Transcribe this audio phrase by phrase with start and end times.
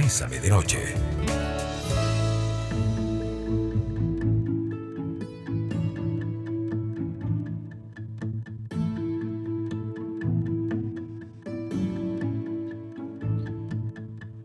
[0.00, 0.78] Bésame de Noche.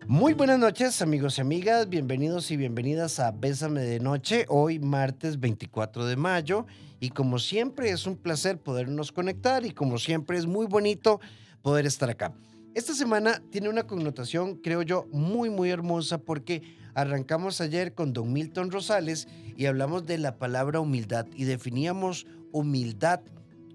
[0.07, 5.39] Muy buenas noches amigos y amigas, bienvenidos y bienvenidas a Bésame de Noche, hoy martes
[5.39, 6.65] 24 de mayo
[6.99, 11.21] y como siempre es un placer podernos conectar y como siempre es muy bonito
[11.61, 12.33] poder estar acá.
[12.73, 16.63] Esta semana tiene una connotación, creo yo, muy, muy hermosa porque
[16.95, 23.21] arrancamos ayer con don Milton Rosales y hablamos de la palabra humildad y definíamos humildad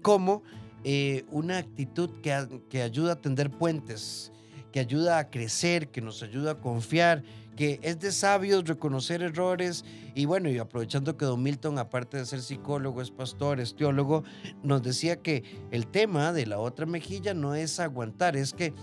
[0.01, 0.43] como
[0.83, 4.33] eh, una actitud que, que ayuda a tender puentes,
[4.73, 7.23] que ayuda a crecer, que nos ayuda a confiar,
[7.59, 9.83] que es de sabios reconocer errores
[10.15, 14.23] y bueno, y aprovechando que Don Milton, aparte de ser psicólogo, es pastor, es teólogo,
[14.63, 18.73] nos decía que el tema de la otra mejilla no es aguantar, es que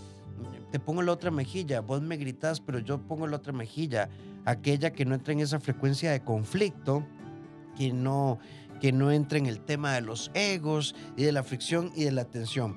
[0.71, 4.11] te pongo la otra mejilla, vos me gritas, pero yo pongo la otra mejilla,
[4.45, 7.03] aquella que no entra en esa frecuencia de conflicto,
[7.79, 8.39] que no,
[8.79, 12.13] que no entra en el tema de los egos y de la fricción y de
[12.13, 12.77] la tensión.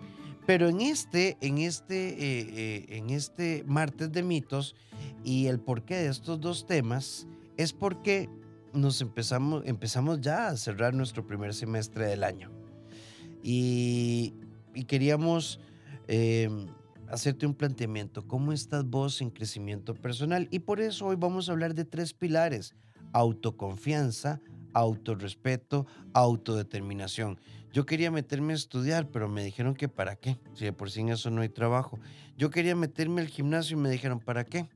[0.49, 4.75] Pero en este, en este, eh, eh, en este martes de mitos
[5.23, 8.31] y el porqué de estos dos temas es porque
[8.73, 12.49] nos empezamos, empezamos ya a cerrar nuestro primer semestre del año.
[13.43, 14.33] Y,
[14.87, 15.59] queríamos
[16.07, 16.65] em,
[17.09, 18.27] hacerte un planteamiento.
[18.27, 20.47] ¿Cómo estás vos en crecimiento personal?
[20.49, 22.73] Y por eso hoy vamos a hablar de tres pilares.
[23.13, 24.41] Autoconfianza,
[24.73, 27.39] autorrespeto, autodeterminación.
[27.71, 31.01] Yo quería meterme a estudiar, pero me dijeron que para qué, si de por sí
[31.01, 31.99] en eso no hay trabajo.
[32.35, 34.67] Yo quería meterme al gimnasio y me dijeron, ¿para qué?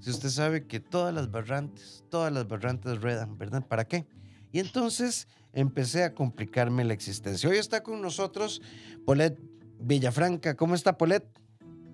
[0.00, 3.64] Si usted sabe que todas las barrantes, todas las barrantes ruedan, ¿verdad?
[3.66, 4.04] ¿Para qué?
[4.52, 7.48] Y entonces empecé a complicarme la existencia.
[7.48, 8.60] Hoy está con nosotros
[9.06, 9.38] Polet
[9.78, 10.56] Villafranca.
[10.56, 11.24] ¿Cómo está Polet?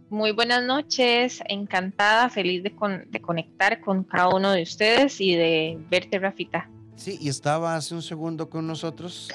[0.09, 2.75] Muy buenas noches, encantada, feliz de,
[3.09, 6.69] de, conectar con cada uno de ustedes y de verte, Rafita.
[6.97, 9.29] Sí, y estaba hace un segundo con nosotros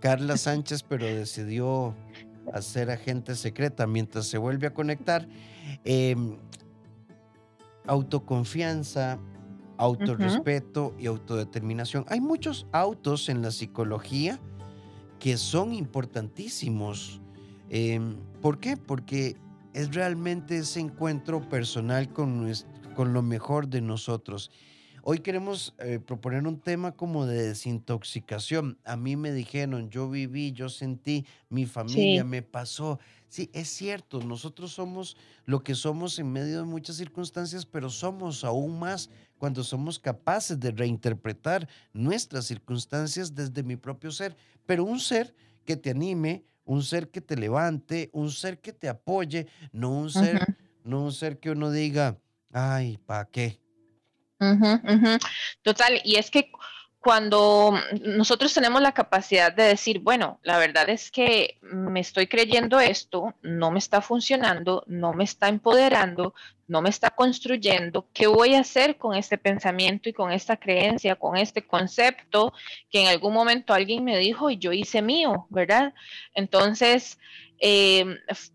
[0.00, 1.94] Carla Sánchez, pero decidió
[2.52, 5.28] hacer agente secreta mientras se vuelve a conectar.
[5.84, 6.36] Em,
[7.86, 9.18] autoconfianza,
[9.76, 12.04] autorrespeto y autodeterminación.
[12.08, 14.38] Hay muchos autos en la psicología
[15.18, 17.20] que son importantísimos.
[17.70, 18.76] Em, ¿Por qué?
[18.76, 19.36] Porque
[19.72, 22.50] es realmente ese encuentro personal con,
[22.94, 24.50] con lo mejor de nosotros.
[25.10, 28.78] Hoy queremos eh, proponer un tema como de desintoxicación.
[28.84, 33.00] A mí me dijeron, yo viví, yo sentí, mi familia me pasó.
[33.26, 38.44] Sí, es cierto, nosotros somos lo que somos en medio de muchas circunstancias, pero somos
[38.44, 39.08] aún más
[39.38, 44.36] cuando somos capaces de reinterpretar nuestras circunstancias desde mi propio ser.
[44.66, 48.90] Pero un ser que te anime, un ser que te levante, un ser que te
[48.90, 50.38] apoye, no un ser,
[50.84, 52.20] no un ser que uno diga,
[52.52, 53.58] ay, ¿para qué?
[55.62, 56.50] Total, y es que
[57.00, 62.80] cuando nosotros tenemos la capacidad de decir, bueno, la verdad es que me estoy creyendo
[62.80, 66.34] esto, no me está funcionando, no me está empoderando,
[66.66, 71.14] no me está construyendo, ¿qué voy a hacer con este pensamiento y con esta creencia,
[71.14, 72.52] con este concepto
[72.90, 75.94] que en algún momento alguien me dijo y yo hice mío, ¿verdad?
[76.34, 77.18] Entonces,
[77.60, 78.04] eh,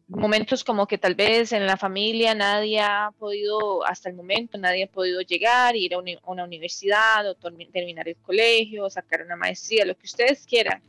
[0.08, 4.86] momentos como que tal vez en la familia nadie ha podido, hasta el momento, nadie
[4.86, 9.98] ha podido llegar, ir a una, universidad o terminar el colegio, sacar una maestría, lo
[9.98, 10.82] que ustedes quieran.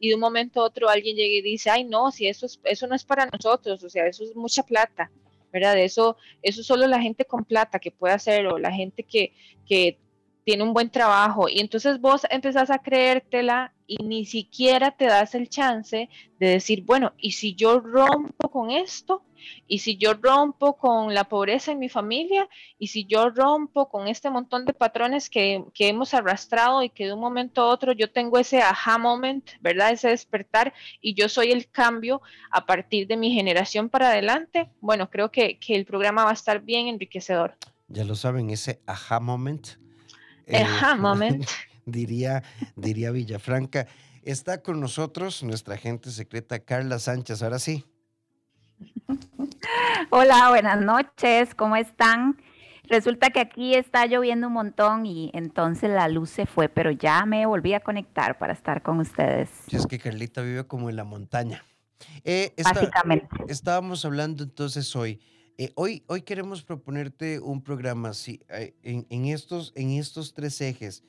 [0.00, 2.86] Y de un momento a otro alguien llega y dice, ay no, si eso, eso
[2.88, 5.10] no es para nosotros, o sea, eso es mucha plata,
[5.52, 5.78] ¿verdad?
[5.78, 9.32] Eso, eso solo la gente con plata que puede hacerlo, la gente que,
[9.66, 9.98] que
[10.50, 15.36] tiene un buen trabajo y entonces vos empezás a creértela y ni siquiera te das
[15.36, 16.08] el chance
[16.40, 19.22] de decir, bueno, ¿y si yo rompo con esto?
[19.68, 22.48] ¿Y si yo rompo con la pobreza en mi familia?
[22.80, 27.06] ¿Y si yo rompo con este montón de patrones que, que hemos arrastrado y que
[27.06, 29.92] de un momento a otro yo tengo ese aha moment, ¿verdad?
[29.92, 34.68] Ese despertar y yo soy el cambio a partir de mi generación para adelante.
[34.80, 37.56] Bueno, creo que, que el programa va a estar bien enriquecedor.
[37.86, 39.78] Ya lo saben, ese aha moment
[40.54, 41.44] Ajá, moment.
[41.86, 42.42] diría,
[42.76, 43.86] diría Villafranca.
[44.22, 47.42] Está con nosotros nuestra agente secreta Carla Sánchez.
[47.42, 47.84] Ahora sí.
[50.10, 51.54] Hola, buenas noches.
[51.54, 52.36] ¿Cómo están?
[52.84, 57.24] Resulta que aquí está lloviendo un montón y entonces la luz se fue, pero ya
[57.24, 59.48] me volví a conectar para estar con ustedes.
[59.70, 61.64] es que Carlita vive como en la montaña.
[62.24, 63.28] Eh, Básicamente.
[63.48, 65.20] Estábamos hablando entonces hoy
[65.60, 71.04] eh, hoy, hoy queremos proponerte un programa así, eh, en, estos, en estos tres ejes.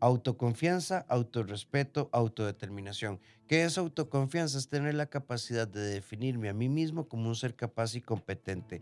[0.00, 3.20] Autoconfianza, autorrespeto, autodeterminación.
[3.46, 4.56] ¿Qué es autoconfianza?
[4.56, 8.80] Es tener la capacidad de definirme a mí mismo como un ser capaz y competente.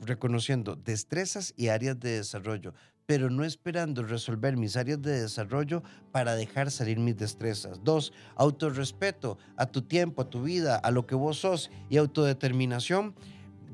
[0.00, 2.74] reconociendo destrezas y áreas de desarrollo,
[3.06, 5.82] pero no esperando resolver mis áreas de desarrollo
[6.12, 7.82] para dejar salir mis destrezas.
[7.82, 13.16] Dos, autorrespeto a tu tiempo, a tu vida, a lo que vos sos y autodeterminación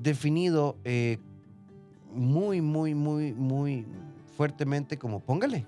[0.03, 1.19] definido eh,
[2.13, 3.87] muy, muy, muy, muy
[4.37, 5.67] fuertemente como póngale.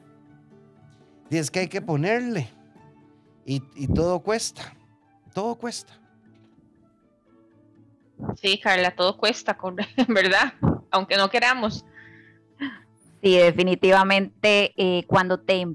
[1.31, 2.49] Y es que hay que ponerle.
[3.44, 4.75] Y, y todo cuesta.
[5.34, 5.93] Todo cuesta.
[8.40, 9.56] Sí, Carla, todo cuesta,
[10.08, 10.55] ¿verdad?
[10.90, 11.85] Aunque no queramos.
[13.23, 15.67] Sí, definitivamente eh, cuando te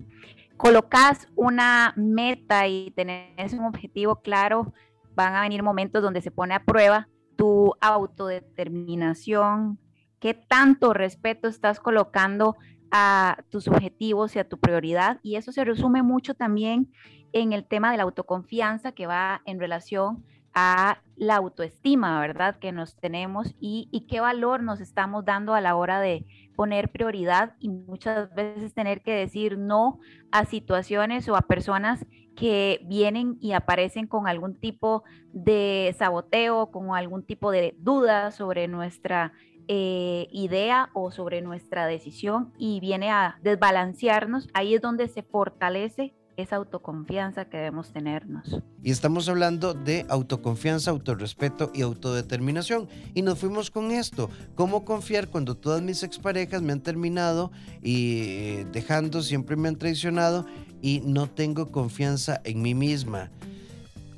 [0.58, 4.74] colocas una meta y tenés un objetivo claro,
[5.16, 7.08] van a venir momentos donde se pone a prueba
[7.38, 9.80] tu autodeterminación,
[10.20, 12.58] qué tanto respeto estás colocando
[12.92, 15.20] a tus objetivos y a tu prioridad.
[15.24, 16.92] Y eso se resume mucho también
[17.32, 22.58] en el tema de la autoconfianza que va en relación a la autoestima, ¿verdad?
[22.58, 26.26] Que nos tenemos y, y, qué valor nos estamos dando a la hora de
[26.56, 30.00] poner prioridad y muchas veces tener que decir no
[30.32, 32.08] a situaciones o a personas
[32.38, 35.04] que vienen y aparecen con algún tipo
[35.34, 39.34] de saboteo, con algún tipo de duda sobre nuestra
[39.68, 44.48] eh, idea o sobre nuestra decisión y viene a desbalancearnos.
[44.54, 48.62] Ahí es donde se fortalece esa autoconfianza que debemos tenernos.
[48.84, 52.88] Y estamos hablando de autoconfianza, autorrespeto y autodeterminación.
[53.16, 54.30] Y nos fuimos con esto.
[54.56, 57.52] ¿Cómo confiar cuando todas mis exparejas me han terminado
[57.82, 60.46] y eh, dejando, siempre me han traicionado
[60.80, 63.32] y no tengo confianza en mí misma?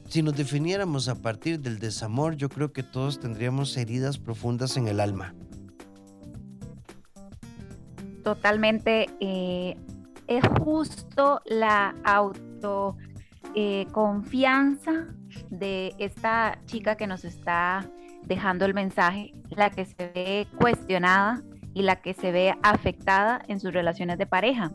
[0.10, 4.89] Si nos definiéramos a partir del desamor, yo creo que todos tendríamos heridas profundas en
[4.89, 5.33] el alma.
[8.24, 9.07] Totalmente.
[9.21, 9.77] Eh,
[10.30, 15.08] es justo la autoconfianza eh,
[15.50, 17.90] de esta chica que nos está
[18.26, 21.42] dejando el mensaje, la que se ve cuestionada
[21.74, 24.72] y la que se ve afectada en sus relaciones de pareja.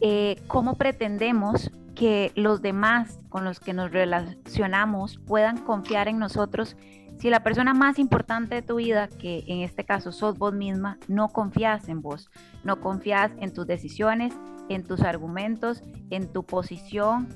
[0.00, 6.76] Eh, ¿Cómo pretendemos que los demás con los que nos relacionamos puedan confiar en nosotros
[7.18, 10.98] si la persona más importante de tu vida, que en este caso sos vos misma,
[11.06, 12.30] no confías en vos,
[12.64, 14.34] no confías en tus decisiones,
[14.68, 17.28] en tus argumentos, en tu posición,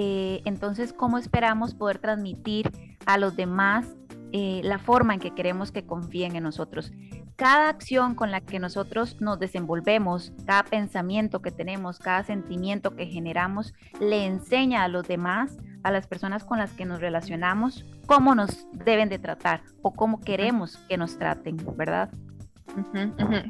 [0.00, 2.70] eh, entonces, ¿cómo esperamos poder transmitir
[3.04, 3.96] a los demás
[4.30, 6.92] eh, la forma en que queremos que confíen en nosotros?
[7.34, 13.06] Cada acción con la que nosotros nos desenvolvemos, cada pensamiento que tenemos, cada sentimiento que
[13.06, 18.36] generamos, le enseña a los demás, a las personas con las que nos relacionamos, cómo
[18.36, 22.10] nos deben de tratar o cómo queremos que nos traten, ¿verdad?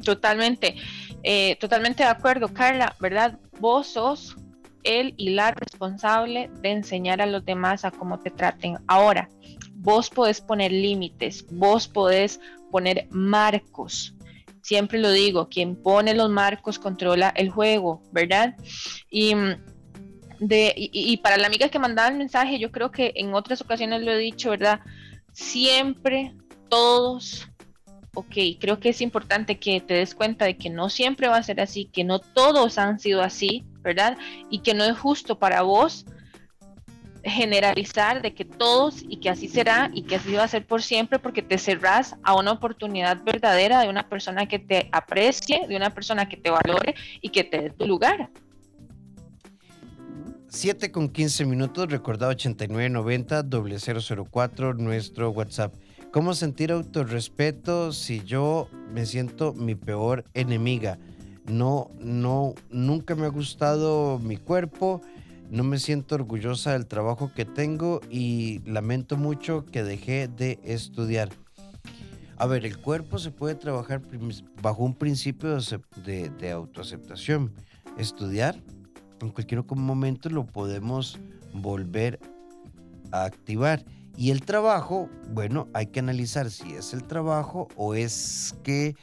[0.04, 0.76] Totalmente,
[1.22, 3.38] eh, totalmente de acuerdo, Carla, ¿verdad?
[3.60, 4.36] Vos sos
[4.84, 8.78] el y la responsable de enseñar a los demás a cómo te traten.
[8.86, 9.28] Ahora,
[9.74, 12.40] vos podés poner límites, vos podés
[12.70, 14.14] poner marcos.
[14.62, 18.54] Siempre lo digo, quien pone los marcos controla el juego, ¿verdad?
[19.10, 19.56] Y mm,
[20.40, 24.02] de, y, para la amiga que mandaba el mensaje, yo creo que en otras ocasiones
[24.02, 24.80] lo he dicho, ¿verdad?
[25.32, 26.34] Siempre,
[26.68, 27.47] todos,
[28.18, 31.42] ok, creo que es importante que te des cuenta de que no siempre va a
[31.42, 34.18] ser así, que no todos han sido así, ¿verdad?
[34.50, 36.04] Y que no es justo para vos
[37.22, 40.82] generalizar de que todos y que así será y que así va a ser por
[40.82, 45.76] siempre porque te cerrás a una oportunidad verdadera de una persona que te aprecie, de
[45.76, 48.30] una persona que te valore y que te dé tu lugar.
[50.48, 53.44] 7 con 15 minutos, recordado 8990
[54.28, 55.74] 004, nuestro WhatsApp.
[56.10, 60.98] ¿Cómo sentir autorrespeto si yo me siento mi peor enemiga?
[61.44, 65.02] No, no, nunca me ha gustado mi cuerpo,
[65.50, 71.28] no me siento orgullosa del trabajo que tengo y lamento mucho que dejé de estudiar.
[72.38, 74.00] A ver, el cuerpo se puede trabajar
[74.62, 75.58] bajo un principio
[76.06, 77.52] de, de autoaceptación.
[77.98, 78.56] Estudiar
[79.20, 81.18] en cualquier momento lo podemos
[81.52, 82.18] volver
[83.12, 83.84] a activar.
[84.18, 88.96] Y el trabajo, bueno, hay que analizar si es el trabajo o es que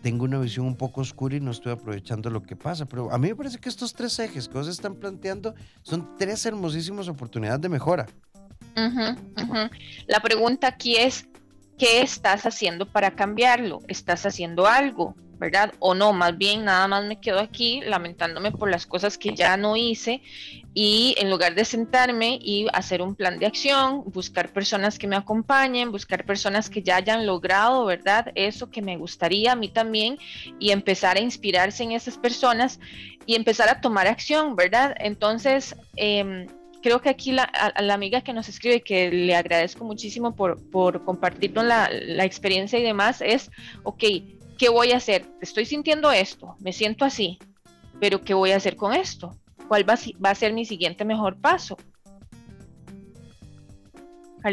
[0.00, 2.86] tengo una visión un poco oscura y no estoy aprovechando lo que pasa.
[2.86, 6.46] Pero a mí me parece que estos tres ejes que se están planteando son tres
[6.46, 8.06] hermosísimas oportunidades de mejora.
[10.06, 11.28] La pregunta aquí es,
[11.76, 13.80] ¿qué estás haciendo para cambiarlo?
[13.88, 15.14] ¿Estás haciendo algo?
[15.42, 15.74] ¿Verdad?
[15.80, 19.56] O no, más bien nada más me quedo aquí lamentándome por las cosas que ya
[19.56, 20.22] no hice
[20.72, 25.16] y en lugar de sentarme y hacer un plan de acción, buscar personas que me
[25.16, 28.30] acompañen, buscar personas que ya hayan logrado, ¿verdad?
[28.36, 30.16] Eso que me gustaría a mí también
[30.60, 32.78] y empezar a inspirarse en esas personas
[33.26, 34.94] y empezar a tomar acción, ¿verdad?
[35.00, 36.46] Entonces, em,
[36.84, 40.70] creo que aquí la, a, la amiga que nos escribe, que le agradezco muchísimo por,
[40.70, 43.50] por compartirnos la, la experiencia y demás, es,
[43.82, 44.04] ok,
[44.58, 45.26] ¿qué voy a hacer?
[45.40, 47.38] Estoy sintiendo esto, me siento así,
[48.00, 49.36] pero ¿qué voy a hacer con esto?
[49.68, 49.94] ¿Cuál va,
[50.30, 51.76] a ser mi siguiente mejor paso?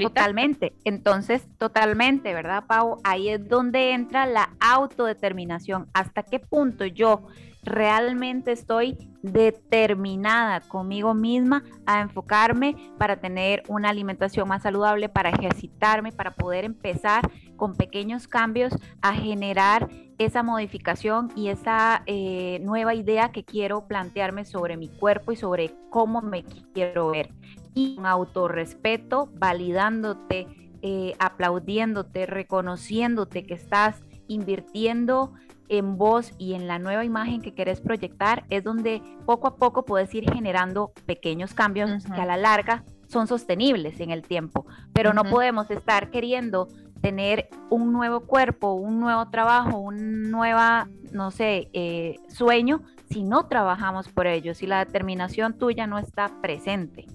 [0.01, 0.74] Totalmente.
[0.84, 3.01] Entonces, totalmente, ¿verdad, Pau?
[3.03, 5.89] Ahí es donde entra la autodeterminación.
[5.94, 7.27] ¿Hasta qué punto yo
[7.63, 16.12] realmente estoy determinada conmigo misma a enfocarme para tener una alimentación más saludable, para ejercitarme,
[16.12, 23.32] para poder empezar con pequeños cambios a generar esa modificación y esa eh, nueva idea
[23.32, 27.30] que quiero plantearme sobre mi cuerpo y sobre cómo me quiero ver.
[27.74, 30.48] Y con autorrespeto, validándote,
[30.82, 35.34] eh, aplaudiéndote, reconociéndote que estás invirtiendo
[35.70, 39.86] en vos y en la nueva imagen que querés proyectar, es donde poco a poco
[39.86, 45.14] puedes ir generando pequeños cambios que a la larga son sostenibles en el tiempo, pero
[45.14, 46.68] no podemos estar queriendo
[47.02, 53.48] tener un nuevo cuerpo, un nuevo trabajo, un nueva, no sé, eh, sueño si no
[53.48, 57.08] trabajamos por ello, si la determinación tuya no está presente.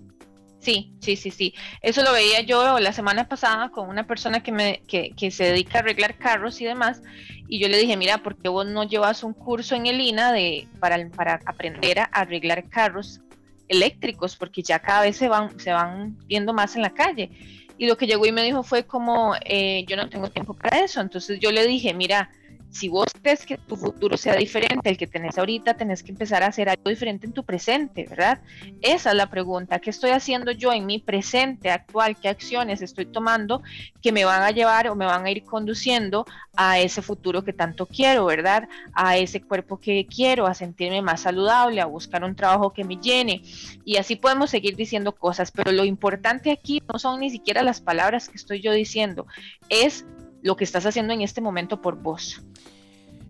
[0.65, 1.55] Sí, sí, sí, sí.
[1.83, 5.45] Eso lo veía yo la semana pasada con una persona que, me, que, que, se
[5.45, 7.03] dedica a arreglar carros y demás.
[7.49, 10.33] Y yo le dije, mira, ¿por qué vos no llevas un curso en el INA
[10.33, 13.21] de, para, para aprender a arreglar carros
[13.69, 14.37] eléctricos?
[14.37, 17.31] Porque ya cada vez se van, se van viendo más en la calle.
[17.77, 20.83] Y lo que llegó y me dijo fue como, eh, yo no tengo tiempo para
[20.83, 21.03] eso.
[21.03, 22.31] Entonces yo le dije, mira,
[22.75, 26.43] si vos crees que tu futuro sea diferente al que tenés ahorita, tenés que empezar
[26.43, 28.41] a hacer algo diferente en tu presente, ¿verdad?
[28.83, 29.79] Esa es la pregunta.
[29.79, 32.17] ¿Qué estoy haciendo yo en mi presente actual?
[32.21, 33.63] ¿Qué acciones estoy tomando
[34.03, 36.27] que me van a llevar o me van a ir conduciendo
[36.57, 38.69] a ese futuro que tanto quiero, ¿verdad?
[38.93, 42.97] A ese cuerpo que quiero, a sentirme más saludable, a buscar un trabajo que me
[42.97, 43.43] llene.
[43.85, 47.81] Y así podemos seguir diciendo cosas, pero lo importante aquí no son ni siquiera las
[47.81, 49.29] palabras que estoy yo diciendo,
[49.69, 50.05] es
[50.45, 52.43] lo que estás haciendo en este momento por vos.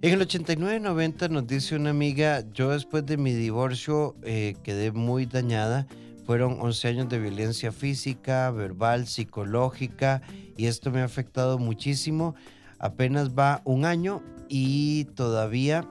[0.03, 5.25] En el 89-90 nos dice una amiga, yo después de mi divorcio eh, quedé muy
[5.25, 5.87] dañada.
[6.27, 10.23] Fueron 11 años de violencia física, verbal, psicológica
[10.57, 12.35] y esto me ha afectado muchísimo.
[12.81, 15.89] Apenas va un año y todavía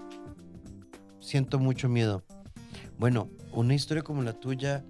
[1.22, 2.22] siento mucho miedo.
[3.00, 4.84] Bueno, una historia como la tuya,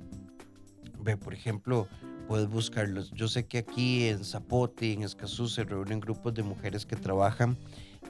[1.00, 1.88] ve, por ejemplo,
[2.28, 3.12] puedes buscarlos.
[3.12, 6.96] Yo sé que aquí en Zapote y en Escazú se reúnen grupos de mujeres que
[6.96, 7.58] trabajan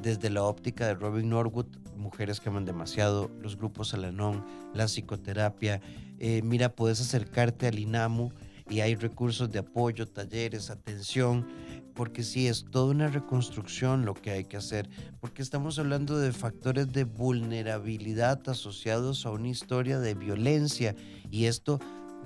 [0.02, 1.68] desde la óptica de Robin Norwood,
[1.98, 5.82] mujeres que aman demasiado, los grupos Alanón, la psicoterapia.
[6.20, 8.32] Eh, mira, puedes acercarte al INAMU
[8.70, 11.48] y hay recursos de apoyo, talleres, atención,
[11.94, 14.90] porque sí, es toda una reconstrucción lo que hay que hacer,
[15.20, 20.96] porque estamos hablando de factores de vulnerabilidad asociados a una historia de violencia
[21.30, 21.80] y esto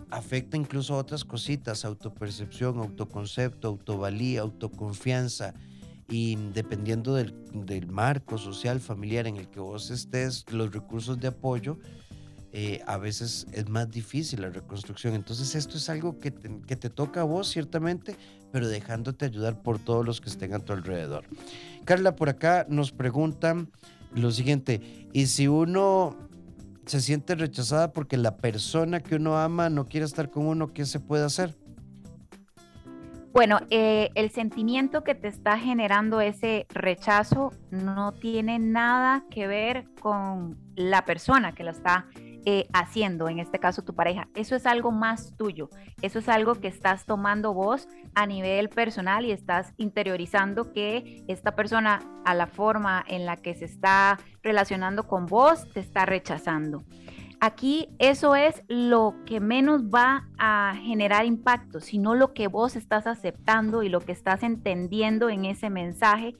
[0.09, 5.53] afecta incluso a otras cositas, autopercepción, autoconcepto, autovalía, autoconfianza.
[6.09, 7.33] Y dependiendo del,
[7.87, 11.77] marco social, familiar en el que vos estés, los recursos de apoyo,
[12.53, 15.15] eh, a veces es más difícil la reconstrucción.
[15.15, 18.15] Entonces esto es algo que te, que te, toca a vos, ciertamente,
[18.53, 21.25] pero dejándote ayudar por todos los que estén a tu alrededor.
[21.83, 23.69] Carla, por acá nos preguntan
[24.15, 26.15] lo siguiente, ¿y si uno
[26.87, 30.85] se siente rechazada porque la persona que uno ama no quiere estar con uno, ¿qué
[30.85, 31.55] se puede hacer?
[33.33, 39.85] Bueno, eh, el sentimiento que te está generando ese rechazo no tiene nada que ver
[40.01, 42.07] con la persona que la está
[42.49, 44.29] eh, haciendo, en este caso tu pareja.
[44.33, 45.69] Eso es algo más tuyo,
[46.01, 51.57] eso es algo que estás tomando vos a nivel personal y estás interiorizando que esta
[51.57, 56.85] persona a la forma en la que se está relacionando con vos te está rechazando.
[57.41, 63.07] Aquí eso es lo que menos va a generar impacto, sino lo que vos estás
[63.07, 66.33] aceptando y lo que estás entendiendo en ese mensaje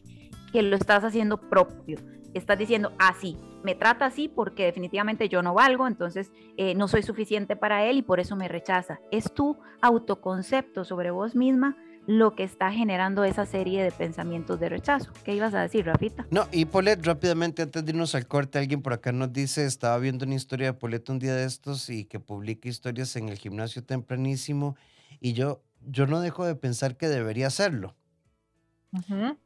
[0.54, 1.98] que lo estás haciendo propio
[2.38, 6.88] estás diciendo así, ah, me trata así porque definitivamente yo no valgo, entonces eh, no
[6.88, 9.00] soy suficiente para él y por eso me rechaza.
[9.12, 14.70] Es tu autoconcepto sobre vos misma lo que está generando esa serie de pensamientos de
[14.70, 15.12] rechazo.
[15.26, 16.26] ¿Qué ibas a decir, Rafita?
[16.32, 19.98] No, y Polet, rápidamente antes de irnos al corte, alguien por acá nos dice, estaba
[19.98, 23.38] viendo una historia de Polet un día de estos y que publica historias en el
[23.38, 24.78] gimnasio tempranísimo
[25.20, 27.96] y yo, yo no dejo de pensar que debería hacerlo,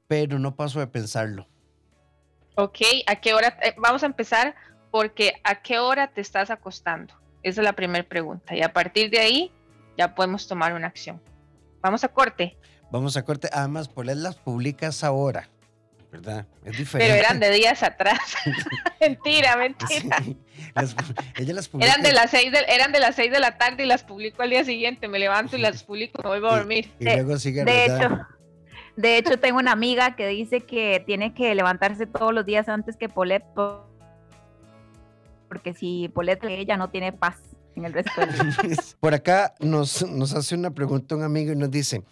[0.08, 1.48] pero no paso de pensarlo.
[2.55, 3.58] Ok, ¿a qué hora?
[3.62, 4.55] Eh, vamos a empezar
[4.91, 7.13] porque ¿a qué hora te estás acostando?
[7.43, 8.55] Esa es la primera pregunta.
[8.55, 9.51] Y a partir de ahí
[9.98, 11.22] ya podemos tomar una acción.
[11.81, 12.58] Vamos a corte.
[12.91, 13.50] Vamos a corte.
[13.51, 15.50] Además, por las publicas ahora.
[16.12, 16.46] ¿verdad?
[16.65, 17.13] Es diferente.
[17.13, 18.20] Pero eran de días atrás.
[19.00, 20.22] mentira, mentira.
[20.75, 20.96] Las,
[21.38, 21.89] ella las publica.
[21.89, 24.43] Eran de las seis de, eran de las seis de la tarde y las publico
[24.43, 25.08] al día siguiente.
[25.08, 26.91] Me levanto y las publico y me vuelvo a dormir.
[27.00, 28.27] Y, luego siguen, de hecho,
[28.95, 32.98] de hecho, tengo una amiga que dice que tiene que levantarse todos los días antes
[32.98, 33.43] que Polet,
[35.48, 37.38] porque si Polet ella no tiene paz
[37.75, 38.77] en el resto del.
[39.00, 42.03] Por acá nos, nos hace una pregunta un amigo y nos dice,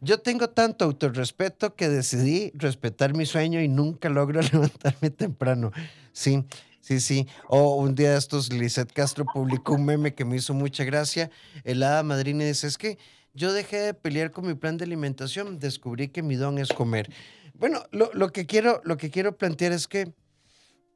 [0.00, 5.72] yo tengo tanto autorrespeto que decidí respetar mi sueño y nunca logro levantarme temprano.
[6.12, 6.44] Sí,
[6.80, 7.26] sí, sí.
[7.48, 11.30] O un día de estos, Lizeth Castro publicó un meme que me hizo mucha gracia.
[11.64, 12.98] El hada madrina dice, es que
[13.38, 17.08] yo dejé de pelear con mi plan de alimentación, descubrí que mi don es comer.
[17.54, 20.12] Bueno, lo, que, quiero, lo que quiero plantear es que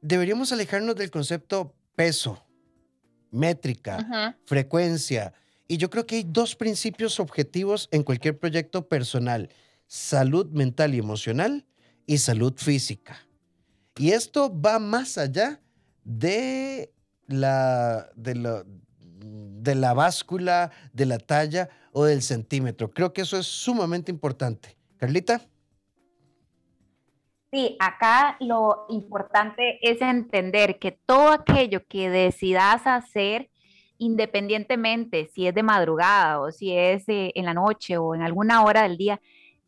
[0.00, 2.44] deberíamos alejarnos del concepto peso,
[3.30, 5.32] métrica, frecuencia.
[5.68, 9.48] Y yo creo que hay dos principios objetivos en cualquier proyecto personal,
[9.86, 11.64] salud mental y emocional
[12.06, 13.24] y salud física.
[13.96, 15.60] Y esto va más allá
[16.04, 16.92] de
[17.26, 18.64] la, de la,
[19.62, 22.90] de la báscula, de la talla o del centímetro.
[22.90, 24.76] Creo que eso es sumamente importante.
[24.96, 25.40] Carlita.
[27.52, 33.50] Sí, acá lo importante es entender que todo aquello que decidas hacer,
[33.98, 38.64] independientemente si es de madrugada o si es eh, en la noche o en alguna
[38.64, 39.20] hora del día,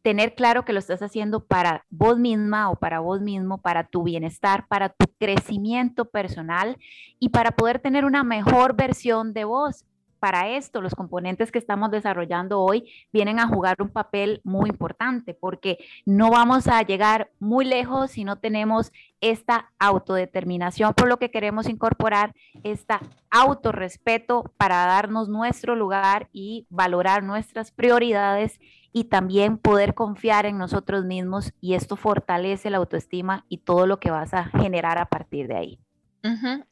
[0.04, 4.02] tener claro que lo estás haciendo para vos misma o para vos mismo, para tu
[4.02, 6.76] bienestar, para tu crecimiento personal
[7.18, 9.86] y para poder tener una mejor versión de vos.
[10.18, 15.32] Para esto los componentes que estamos desarrollando hoy vienen a jugar un papel muy importante
[15.32, 18.92] porque no vamos a llegar muy lejos si no tenemos
[19.22, 27.22] esta autodeterminación, por lo que queremos incorporar esta autorrespeto para darnos nuestro lugar y valorar
[27.22, 28.60] nuestras prioridades
[28.96, 33.98] y también poder confiar en nosotros mismos y esto fortalece la autoestima y todo lo
[33.98, 35.78] que vas a generar a partir de ahí.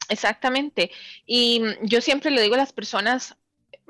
[0.07, 0.89] exactamente.
[1.27, 3.35] Y yo siempre le digo a las personas,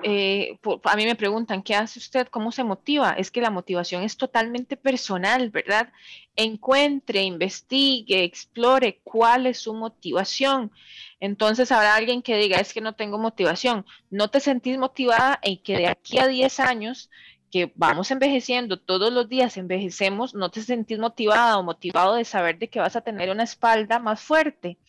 [0.01, 2.27] eh, a mí me preguntan, ¿qué hace usted?
[2.27, 3.11] ¿Cómo se motiva?
[3.11, 5.93] Es que la motivación es totalmente personal, ¿verdad?
[6.35, 10.71] Encuentre, investigue, explore cuál es su motivación.
[11.19, 13.85] Entonces habrá alguien que diga, es que no tengo motivación.
[14.09, 17.11] No te sentís motivada en que de aquí a 10 años
[17.53, 22.57] que vamos envejeciendo, todos los días envejecemos, no te sentís motivada o motivado de saber
[22.57, 24.79] de que vas a tener una espalda más fuerte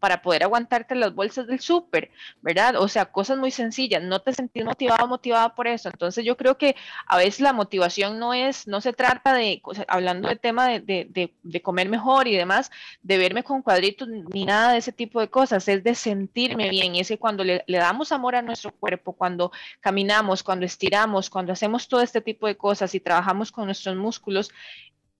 [0.00, 2.10] para poder aguantarte las bolsas del súper,
[2.40, 2.76] ¿verdad?
[2.76, 5.90] O sea, cosas muy sencillas, no te sentís motivado o motivada por eso.
[5.90, 10.28] Entonces yo creo que a veces la motivación no es, no se trata de, hablando
[10.28, 12.70] del tema de, de, de, comer mejor y demás,
[13.02, 16.94] de verme con cuadritos ni nada de ese tipo de cosas, es de sentirme bien.
[16.94, 21.52] Y ese cuando le, le damos amor a nuestro cuerpo, cuando caminamos, cuando estiramos, cuando
[21.52, 24.52] hacemos todo esto este tipo de cosas y trabajamos con nuestros músculos,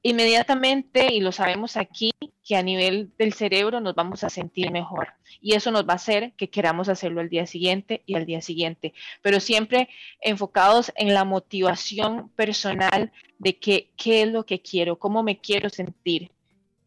[0.03, 2.13] inmediatamente, y lo sabemos aquí,
[2.45, 5.09] que a nivel del cerebro nos vamos a sentir mejor.
[5.41, 8.41] Y eso nos va a hacer que queramos hacerlo al día siguiente y al día
[8.43, 9.89] siguiente, pero siempre
[10.21, 15.69] enfocados en la motivación personal de que, qué es lo que quiero, cómo me quiero
[15.69, 16.31] sentir.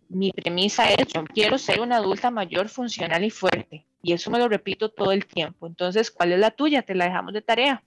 [0.07, 3.85] Mi premisa es, yo quiero ser una adulta mayor, funcional y fuerte.
[4.01, 5.67] Y eso me lo repito todo el tiempo.
[5.67, 6.83] Entonces, ¿cuál es la tuya?
[6.83, 7.83] Te la dejamos de tarea.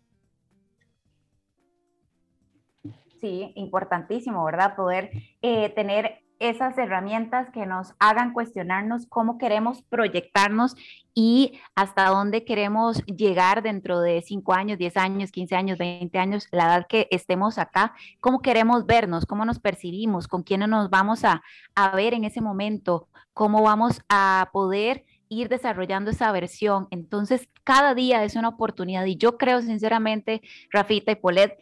[3.20, 4.74] Sí, importantísimo, ¿verdad?
[4.76, 5.10] Poder
[5.42, 10.74] eh, tener esas herramientas que nos hagan cuestionarnos cómo queremos proyectarnos
[11.14, 16.48] y hasta dónde queremos llegar dentro de 5 años, 10 años, 15 años, 20 años,
[16.50, 21.24] la edad que estemos acá, cómo queremos vernos, cómo nos percibimos, con quiénes nos vamos
[21.26, 21.42] a,
[21.74, 26.88] a ver en ese momento, cómo vamos a poder ir desarrollando esa versión.
[26.90, 31.58] Entonces, cada día es una oportunidad y yo creo sinceramente, Rafita y Polet,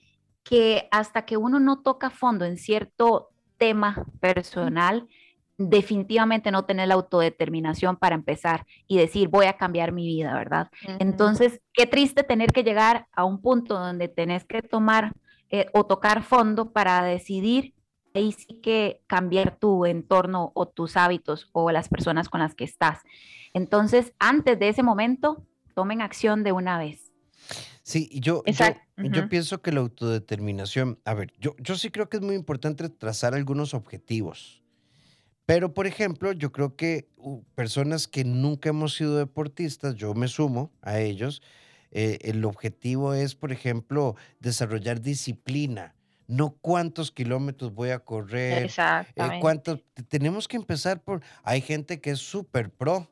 [0.48, 5.06] que hasta que uno no toca fondo en cierto tema personal,
[5.58, 10.70] definitivamente no tener la autodeterminación para empezar y decir voy a cambiar mi vida, ¿verdad?
[11.00, 15.12] Entonces, qué triste tener que llegar a un punto donde tenés que tomar
[15.50, 17.74] eh, o tocar fondo para decidir
[18.14, 22.64] ahí sí que cambiar tu entorno o tus hábitos o las personas con las que
[22.64, 23.00] estás.
[23.52, 27.07] Entonces, antes de ese momento, tomen acción de una vez.
[27.88, 28.42] Sí, yo,
[28.98, 32.86] yo, pienso que la autodeterminación, a ver, yo, yo sí creo que es muy importante
[32.90, 34.62] trazar algunos objetivos.
[35.46, 40.28] Pero, por ejemplo, yo creo que uh, personas que nunca hemos sido deportistas, yo me
[40.28, 41.40] sumo a ellos,
[41.90, 45.94] eh, el objetivo es, por ejemplo, desarrollar disciplina,
[46.26, 48.70] no cuántos kilómetros voy a correr,
[49.16, 53.10] eh, cuántos, tenemos que empezar por, hay gente que es súper pro,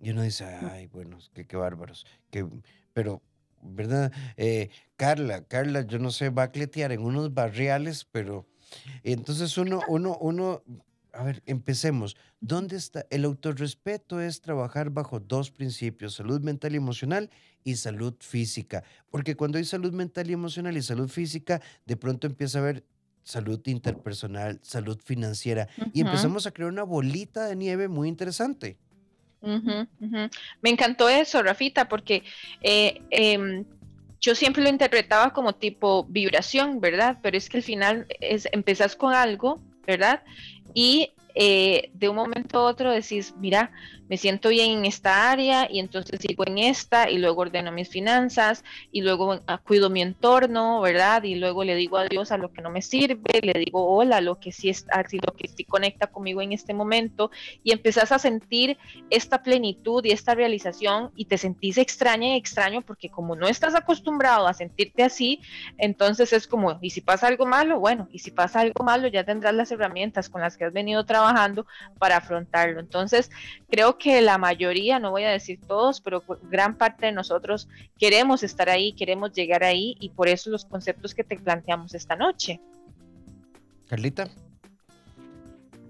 [0.00, 2.44] y uno dice, ay, bueno, qué, qué bárbaros, que,
[2.92, 3.22] pero
[3.68, 4.12] ¿verdad?
[4.36, 8.46] Eh, Carla, Carla, yo no sé, va a cletear en unos barriales, pero
[9.02, 10.62] entonces uno, uno, uno,
[11.12, 12.16] a ver, empecemos.
[12.40, 13.06] ¿Dónde está?
[13.10, 17.30] El autorrespeto es trabajar bajo dos principios, salud mental y emocional
[17.64, 18.84] y salud física.
[19.10, 22.84] Porque cuando hay salud mental y emocional y salud física, de pronto empieza a haber
[23.26, 28.78] salud interpersonal, salud financiera y empezamos a crear una bolita de nieve muy interesante.
[30.60, 32.24] Me encantó eso, Rafita, porque
[32.62, 33.64] eh, em,
[34.20, 37.18] yo siempre lo interpretaba como tipo vibración, ¿verdad?
[37.22, 40.22] Pero es que al final es, empezás con algo, ¿verdad?
[40.78, 43.70] Y eh, de un momento a otro decís, mira,
[44.08, 47.88] me siento bien en esta área y entonces sigo en esta y luego ordeno mis
[47.88, 51.24] finanzas y luego ah, cuido mi entorno, ¿verdad?
[51.24, 54.20] Y luego le digo adiós a lo que no me sirve, le digo hola a
[54.20, 57.30] lo que sí es, lo que sí conecta conmigo en este momento
[57.64, 58.78] y empezás a sentir
[59.10, 63.74] esta plenitud y esta realización y te sentís extraña y extraño porque como no estás
[63.74, 65.40] acostumbrado a sentirte así,
[65.78, 69.24] entonces es como, y si pasa algo malo, bueno, y si pasa algo malo ya
[69.24, 71.66] tendrás las herramientas con las que has venido trabajando
[71.98, 72.80] para afrontarlo.
[72.80, 73.30] Entonces,
[73.70, 78.42] creo que la mayoría, no voy a decir todos, pero gran parte de nosotros queremos
[78.42, 82.60] estar ahí, queremos llegar ahí y por eso los conceptos que te planteamos esta noche.
[83.88, 84.28] Carlita.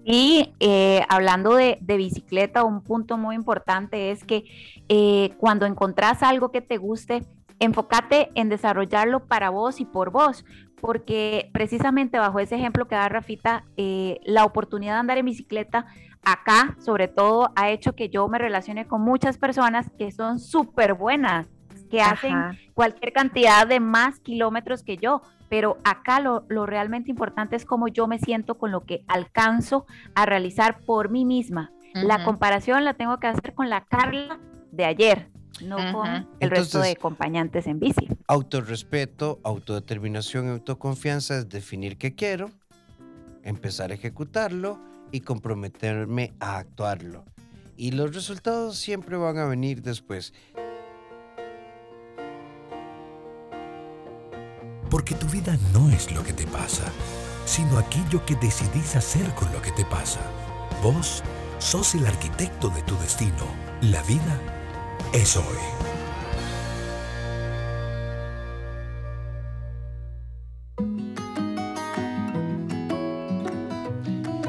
[0.09, 4.45] Y eh, hablando de, bicicleta, un punto muy importante es que
[4.87, 7.25] eh, cuando encontrás algo que te guste,
[7.59, 10.45] enfócate en desarrollarlo para vos y por vos,
[10.79, 15.87] porque precisamente bajo ese ejemplo que da Rafita, eh, la oportunidad de andar en bicicleta
[16.23, 20.93] acá, sobre todo, ha hecho que yo me relacione con muchas personas que son súper
[20.93, 21.47] buenas,
[21.89, 22.35] que hacen
[22.73, 25.21] cualquier cantidad de más kilómetros que yo.
[25.49, 30.25] Pero acá lo, realmente importante es cómo yo me siento con lo que alcanzo a
[30.25, 31.71] realizar por mí misma.
[31.93, 34.39] La comparación la tengo que hacer con la Carla
[34.71, 38.07] de ayer, no con el resto de acompañantes en bici.
[38.27, 42.49] Autorrespeto, autodeterminación y autoconfianza es definir qué quiero,
[43.43, 44.79] empezar a ejecutarlo
[45.11, 47.25] y comprometerme a actuarlo.
[47.75, 50.33] Y los resultados siempre van a venir después.
[54.89, 56.91] Porque tu vida no es lo que te pasa,
[57.45, 60.21] sino aquello que decidís hacer con lo que te pasa.
[60.81, 61.23] Vos
[61.59, 63.45] sos el arquitecto de tu destino.
[63.81, 64.56] La vida
[65.13, 65.43] es hoy.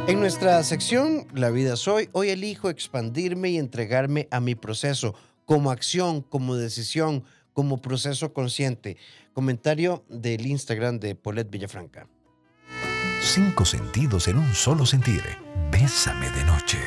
[0.06, 5.70] En nuestra sección La vida soy, hoy elijo expandirme y entregarme a mi proceso como
[5.70, 8.96] acción, como decisión, como proceso consciente.
[9.32, 12.08] Comentario del Instagram de Paulette Villafranca.
[13.20, 15.22] Cinco sentidos en un solo sentir.
[15.70, 16.78] Bésame de noche.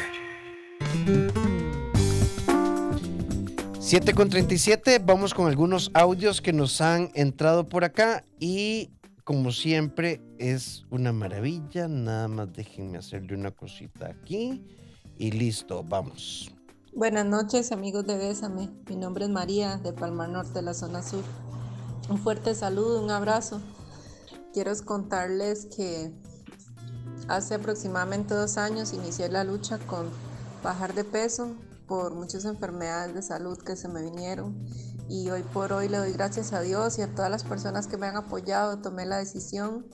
[3.91, 8.89] 7 con 37, vamos con algunos audios que nos han entrado por acá y
[9.25, 11.89] como siempre, es una maravilla.
[11.89, 14.63] Nada más déjenme hacerle una cosita aquí.
[15.17, 16.55] Y listo, vamos.
[16.95, 18.69] Buenas noches, amigos de Bésame.
[18.87, 21.25] Mi nombre es María, de Palmar Norte, la zona sur.
[22.09, 23.59] Un fuerte saludo, un abrazo.
[24.53, 26.13] Quiero contarles que
[27.27, 30.09] hace aproximadamente dos años inicié la lucha con
[30.63, 31.57] bajar de peso
[31.91, 34.65] por muchas enfermedades de salud que se me vinieron.
[35.09, 37.97] Y hoy por hoy le doy gracias a Dios y a todas las personas que
[37.97, 39.85] me han apoyado, tomé la decisión.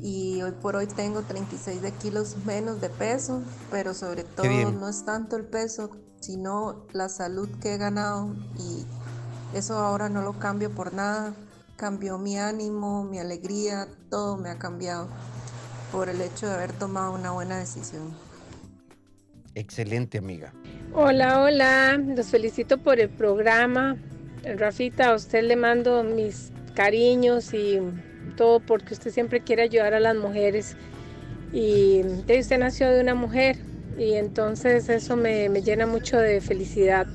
[0.00, 4.88] Y hoy por hoy tengo 36 de kilos menos de peso, pero sobre todo no
[4.88, 8.34] es tanto el peso, sino la salud que he ganado.
[8.58, 8.84] Y
[9.56, 11.36] eso ahora no lo cambio por nada,
[11.76, 15.06] cambió mi ánimo, mi alegría, todo me ha cambiado
[15.92, 18.12] por el hecho de haber tomado una buena decisión.
[19.54, 20.52] Excelente, amiga.
[20.94, 23.96] Hola, hola, los felicito por el programa.
[24.44, 27.78] Rafita, a usted le mando mis cariños y
[28.36, 30.76] todo porque usted siempre quiere ayudar a las mujeres.
[31.52, 33.58] Y usted nació de una mujer
[33.98, 37.06] y entonces eso me, llena mucho de felicidad.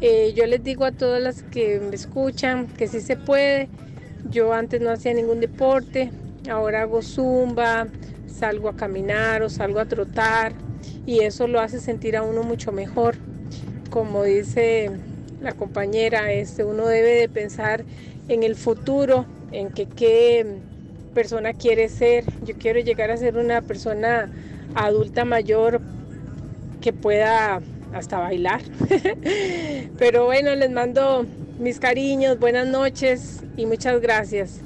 [0.00, 3.68] Eh, yo les digo a todas las que me escuchan que sí se puede.
[4.30, 6.10] Yo antes no hacía ningún deporte,
[6.50, 7.86] ahora hago zumba,
[8.26, 10.54] salgo a caminar o salgo a trotar
[11.06, 13.16] y eso lo hace sentir a uno mucho mejor.
[13.90, 14.90] Como dice
[15.40, 17.84] la compañera, este, uno debe de pensar
[18.28, 20.46] en el futuro, en que qué
[21.14, 22.24] persona quiere ser.
[22.44, 24.30] Yo quiero llegar a ser una persona
[24.74, 25.80] adulta mayor
[26.80, 27.60] que pueda
[27.92, 28.60] hasta bailar.
[29.98, 31.24] Pero bueno, les mando
[31.58, 34.60] mis cariños, buenas noches y muchas gracias.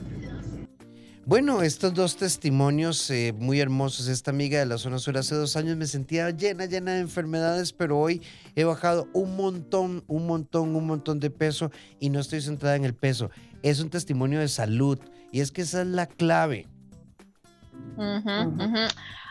[1.28, 4.08] Bueno, estos dos testimonios eh, muy hermosos.
[4.08, 7.74] Esta amiga de la zona sur hace dos años me sentía llena, llena de enfermedades,
[7.74, 8.22] pero hoy
[8.56, 12.86] he bajado un montón, un montón, un montón de peso y no estoy centrada en
[12.86, 13.30] el peso.
[13.62, 14.98] Es un testimonio de salud
[15.30, 16.66] y es que esa es la clave.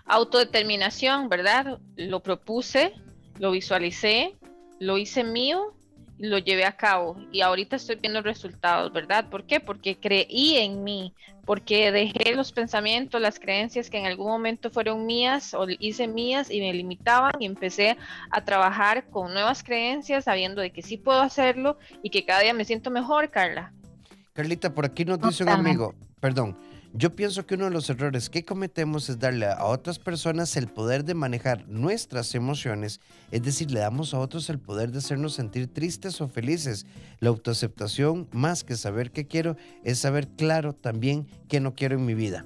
[0.06, 1.80] autodeterminación, ¿verdad?
[1.96, 2.94] Lo propuse,
[3.40, 4.38] lo visualicé,
[4.80, 5.74] lo hice mío
[6.20, 9.30] lo llevé a cabo y ahorita estoy viendo resultados, ¿verdad?
[9.30, 9.60] ¿Por qué?
[9.60, 11.14] Porque creí en mí,
[11.46, 16.50] porque dejé los pensamientos, las creencias que en algún momento fueron mías o hice mías
[16.50, 17.98] y me limitaban y empecé
[18.32, 22.54] a trabajar con nuevas creencias, sabiendo de que sí puedo hacerlo y que cada día
[22.54, 23.74] me siento mejor, Carla.
[24.34, 26.58] Carlita, por aquí nos dice un amigo, perdón,
[26.93, 30.67] yo pienso que uno de los errores que cometemos es darle a otras personas el
[30.67, 33.00] poder de manejar nuestras emociones,
[33.32, 36.86] es decir, le damos a otros el poder de hacernos sentir tristes o felices.
[37.19, 42.06] La autoaceptación, más que saber qué quiero, es saber claro también qué no quiero en
[42.06, 42.45] mi vida.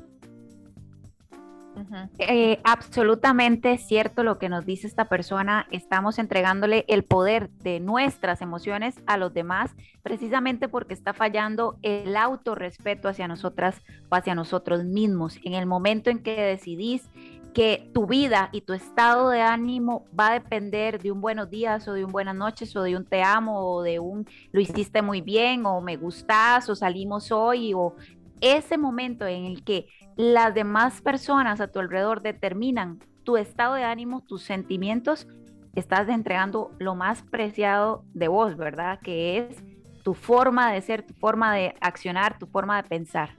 [2.20, 5.68] Eh, absolutamente cierto lo que nos dice esta persona.
[5.72, 9.72] Estamos entregándole el poder de nuestras emociones a los demás,
[10.04, 15.40] precisamente porque está fallando el autorrespeto hacia nosotras o hacia nosotros mismos.
[15.44, 17.10] En el momento en que decidís
[17.54, 21.88] que tu vida y tu estado de ánimo va a depender de un buenos días
[21.88, 25.02] o de un buenas noches o de un te amo o de un lo hiciste
[25.02, 27.96] muy bien o me gustas o salimos hoy o
[28.42, 33.84] ese momento en el que las demás personas a tu alrededor determinan tu estado de
[33.84, 35.28] ánimo, tus sentimientos,
[35.76, 39.00] estás entregando lo más preciado de vos, ¿verdad?
[39.02, 39.64] Que es
[40.04, 43.36] tu forma de ser, tu forma de accionar, tu forma de pensar.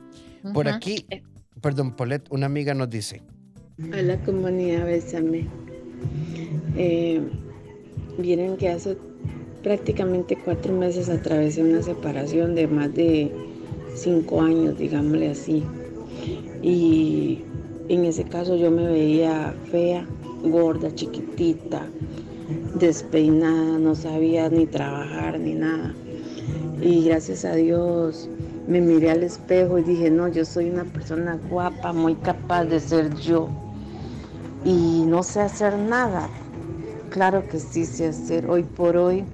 [0.54, 1.04] Por aquí,
[1.60, 3.22] perdón, Paulette, una amiga nos dice.
[3.92, 5.48] A la comunidad, bésame.
[6.76, 7.20] Eh,
[8.18, 8.96] Vienen que hace
[9.62, 13.32] prácticamente cuatro meses atravesé una separación de más de
[13.94, 15.64] cinco años, digámosle así.
[16.62, 17.40] Y
[17.88, 20.06] en ese caso yo me veía fea,
[20.44, 21.86] gorda, chiquitita,
[22.78, 25.94] despeinada, no sabía ni trabajar ni nada.
[26.80, 28.28] Y gracias a Dios
[28.66, 32.80] me miré al espejo y dije, no, yo soy una persona guapa, muy capaz de
[32.80, 33.48] ser yo.
[34.64, 36.28] Y no sé hacer nada.
[37.10, 38.48] Claro que sí sé hacer.
[38.48, 39.24] Hoy por hoy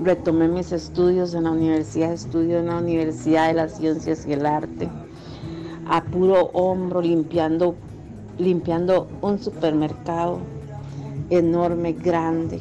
[0.00, 4.46] retomé mis estudios en la universidad, estudio en la Universidad de las Ciencias y el
[4.46, 4.88] Arte
[5.86, 7.74] a puro hombro limpiando,
[8.38, 10.38] limpiando un supermercado
[11.30, 12.60] enorme, grande.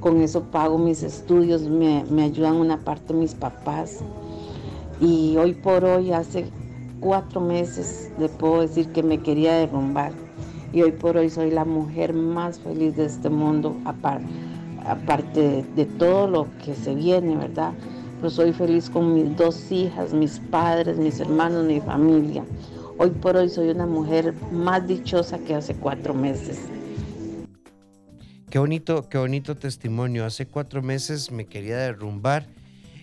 [0.00, 4.00] Con eso pago mis estudios, me, me ayudan una parte mis papás.
[5.00, 6.46] Y hoy por hoy, hace
[7.00, 10.12] cuatro meses, le puedo decir que me quería derrumbar.
[10.72, 14.55] Y hoy por hoy soy la mujer más feliz de este mundo, aparte
[15.34, 17.72] de, de todo lo que se viene, ¿verdad?
[18.16, 22.44] pero soy feliz con mis dos hijas, mis padres, mis hermanos, mi familia.
[22.98, 26.60] Hoy por hoy soy una mujer más dichosa que hace cuatro meses.
[28.48, 30.24] Qué bonito, qué bonito testimonio.
[30.24, 32.46] Hace cuatro meses me quería derrumbar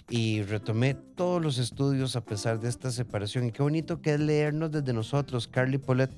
[0.10, 3.46] y retomé todos los estudios a pesar de esta separación.
[3.46, 6.10] Y qué bonito que es leernos desde nosotros, Carly Polet.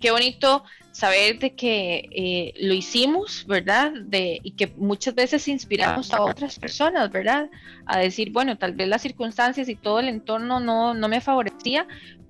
[0.00, 3.92] Qué bonito saber de que eh, lo hicimos, ¿verdad?
[3.92, 7.50] De, y que muchas veces inspiramos a otras personas, ¿verdad?
[7.84, 11.86] A decir, bueno, tal vez las circunstancias y todo el entorno no, no me favorecía,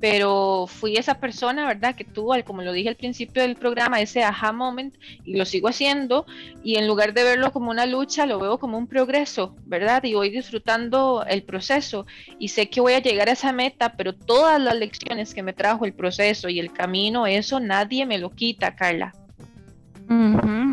[0.09, 1.97] pero fui esa persona, ¿verdad?
[1.97, 5.67] Que tuvo, como lo dije al principio del programa, ese aha moment y lo sigo
[5.67, 6.27] haciendo
[6.63, 10.05] y en lugar de verlo como una lucha, lo veo como un progreso, ¿verdad?
[10.05, 12.07] Y voy disfrutando el proceso
[12.39, 15.53] y sé que voy a llegar a esa meta, pero todas las lecciones que me
[15.53, 19.13] trajo el proceso y el camino, eso nadie me lo quita, Carla.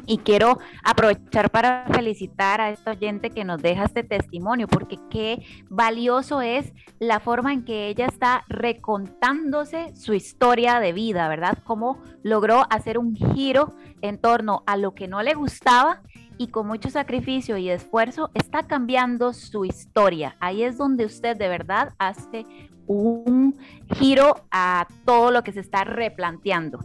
[0.05, 5.45] Y quiero aprovechar para felicitar a esta oyente que nos deja este testimonio, porque qué
[5.69, 11.57] valioso es la forma en que ella está recontándose su historia de vida, ¿verdad?
[11.63, 16.01] Cómo logró hacer un giro en torno a lo que no le gustaba
[16.37, 20.35] y con mucho sacrificio y esfuerzo está cambiando su historia.
[20.39, 22.45] Ahí es donde usted de verdad hace
[22.87, 23.57] un
[23.95, 26.79] giro a todo lo que se está replanteando.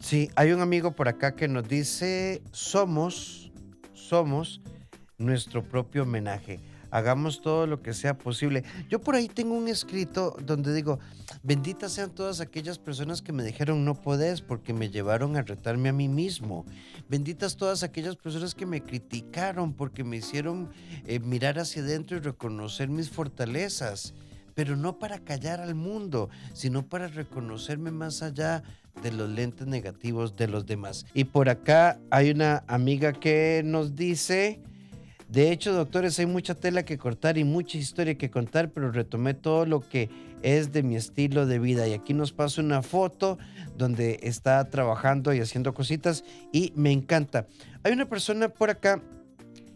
[0.00, 3.50] Sí, hay un amigo por acá que nos dice, somos,
[3.94, 4.60] somos
[5.18, 6.60] nuestro propio homenaje.
[6.90, 8.62] Hagamos todo lo que sea posible.
[8.88, 10.98] Yo por ahí tengo un escrito donde digo,
[11.42, 15.88] benditas sean todas aquellas personas que me dijeron no podés porque me llevaron a retarme
[15.88, 16.64] a mí mismo.
[17.08, 20.70] Benditas todas aquellas personas que me criticaron porque me hicieron
[21.06, 24.14] eh, mirar hacia adentro y reconocer mis fortalezas.
[24.54, 28.62] Pero no para callar al mundo, sino para reconocerme más allá
[29.02, 31.06] de los lentes negativos de los demás.
[31.14, 34.60] Y por acá hay una amiga que nos dice,
[35.28, 39.34] de hecho, doctores, hay mucha tela que cortar y mucha historia que contar, pero retomé
[39.34, 40.08] todo lo que
[40.42, 41.88] es de mi estilo de vida.
[41.88, 43.38] Y aquí nos pasa una foto
[43.76, 47.46] donde está trabajando y haciendo cositas y me encanta.
[47.82, 49.02] Hay una persona por acá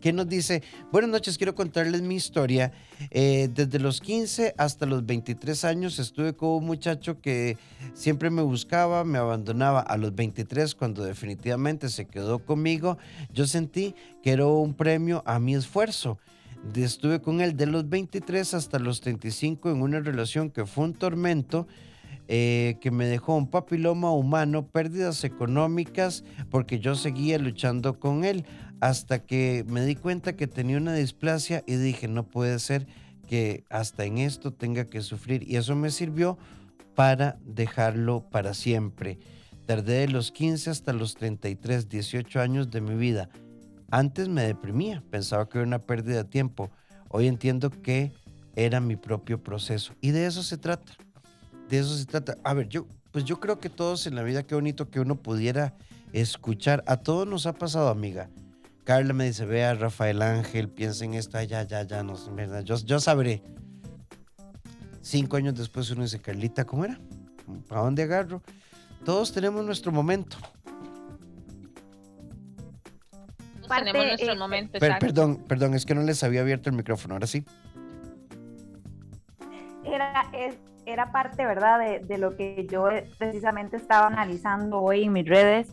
[0.01, 2.73] que nos dice, buenas noches, quiero contarles mi historia.
[3.11, 7.59] Eh, desde los 15 hasta los 23 años estuve con un muchacho que
[7.93, 12.99] siempre me buscaba, me abandonaba a los 23 cuando definitivamente se quedó conmigo.
[13.33, 16.19] Yo sentí que era un premio a mi esfuerzo.
[16.75, 20.95] Estuve con él de los 23 hasta los 35 en una relación que fue un
[20.95, 21.67] tormento.
[22.33, 28.45] Eh, que me dejó un papiloma humano, pérdidas económicas, porque yo seguía luchando con él,
[28.81, 32.87] hasta que me di cuenta que tenía una displasia y dije, no puede ser
[33.29, 35.49] que hasta en esto tenga que sufrir.
[35.49, 36.39] Y eso me sirvió
[36.95, 39.19] para dejarlo para siempre.
[39.67, 43.29] Tardé de los 15 hasta los 33, 18 años de mi vida.
[43.91, 46.71] Antes me deprimía, pensaba que era una pérdida de tiempo.
[47.09, 48.13] Hoy entiendo que
[48.57, 49.95] era mi propio proceso.
[50.01, 50.93] Y de eso se trata.
[51.69, 52.37] De eso se trata.
[52.45, 55.17] A ver, yo, pues yo creo que todos en la vida, qué bonito que uno
[55.17, 55.75] pudiera
[56.13, 56.83] escuchar.
[56.87, 58.29] A todos nos ha pasado, amiga.
[58.91, 62.75] Carla me dice, vea, Rafael Ángel, piensa en esto, ya, ya, ya, no, verdad, yo,
[62.77, 63.41] yo sabré.
[65.01, 66.99] Cinco años después uno dice, Carlita, ¿cómo era?
[67.69, 68.43] ¿Para dónde agarro?
[69.05, 70.39] Todos tenemos nuestro momento.
[73.69, 74.81] tenemos nuestro eh, momento.
[74.81, 77.45] Per- perdón, perdón, es que no les había abierto el micrófono, ahora sí.
[79.85, 85.05] era, es- era parte, ¿verdad?, de, de lo que yo eh, precisamente estaba analizando hoy
[85.05, 85.69] en mis redes,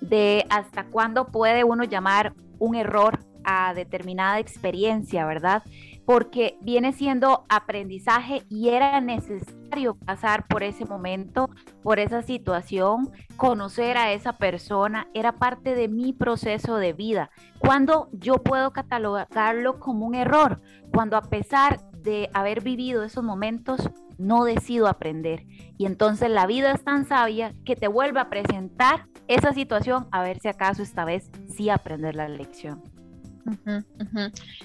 [0.00, 5.62] de hasta cuándo puede uno llamar un error a determinada experiencia, ¿verdad?
[6.04, 11.50] Porque viene siendo aprendizaje y era necesario pasar por ese momento,
[11.82, 17.30] por esa situación, conocer a esa persona, era parte de mi proceso de vida.
[17.58, 20.60] Cuando yo puedo catalogarlo como un error,
[20.92, 25.44] cuando a pesar de haber vivido esos momentos, no decido aprender.
[25.78, 30.22] Y entonces la vida es tan sabia que te vuelve a presentar esa situación a
[30.22, 32.82] ver si acaso esta vez sí aprender la lección.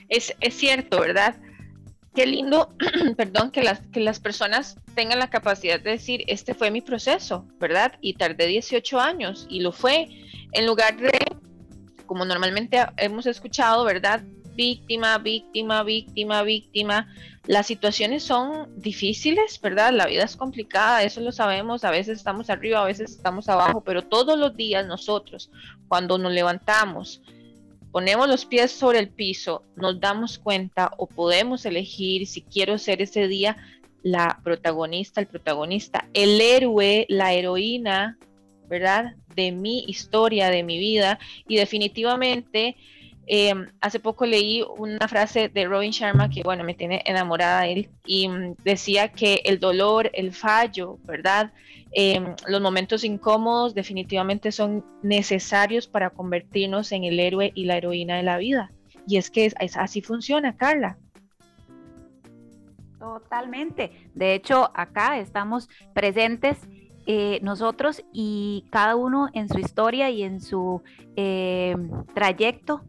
[0.09, 1.35] Es, es cierto, ¿verdad?
[2.15, 2.75] Qué lindo,
[3.17, 7.47] perdón, que las, que las personas tengan la capacidad de decir, este fue mi proceso,
[7.59, 7.93] ¿verdad?
[8.01, 10.07] Y tardé 18 años y lo fue,
[10.51, 11.11] en lugar de,
[12.05, 14.23] como normalmente hemos escuchado, ¿verdad?
[14.55, 17.07] Víctima, víctima, víctima, víctima.
[17.45, 19.91] Las situaciones son difíciles, ¿verdad?
[19.93, 23.81] La vida es complicada, eso lo sabemos, a veces estamos arriba, a veces estamos abajo,
[23.81, 25.51] pero todos los días nosotros,
[25.87, 27.21] cuando nos levantamos,
[27.91, 33.01] ponemos los pies sobre el piso, nos damos cuenta o podemos elegir si quiero ser
[33.01, 33.57] ese día
[34.03, 38.17] la protagonista, el protagonista, el héroe, la heroína,
[38.67, 39.15] ¿verdad?
[39.35, 41.19] De mi historia, de mi vida.
[41.47, 42.75] Y definitivamente,
[43.27, 47.71] eh, hace poco leí una frase de Robin Sharma que, bueno, me tiene enamorada de
[47.73, 51.53] él y mm, decía que el dolor, el fallo, ¿verdad?
[51.93, 58.17] Eh, los momentos incómodos definitivamente son necesarios para convertirnos en el héroe y la heroína
[58.17, 58.71] de la vida.
[59.07, 60.97] Y es que es- así funciona, Carla.
[62.99, 63.91] Totalmente.
[64.15, 66.57] De hecho, acá estamos presentes
[67.05, 70.81] eh, nosotros y cada uno en su historia y en su
[71.17, 71.75] eh,
[72.13, 72.81] trayecto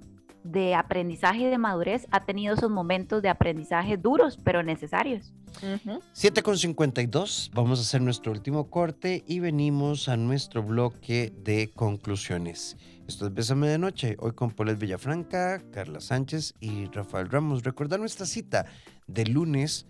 [0.45, 5.33] de aprendizaje y de madurez ha tenido esos momentos de aprendizaje duros, pero necesarios.
[5.63, 6.01] Ujú.
[6.13, 11.71] 7 con 52, vamos a hacer nuestro último corte y venimos a nuestro bloque de
[11.75, 12.77] conclusiones.
[13.09, 17.63] Esto es Bésame de Noche, hoy con Paulette Villafranca, Carla Sánchez y Rafael Ramos.
[17.65, 18.67] Recordar nuestra cita
[19.07, 19.87] de lunes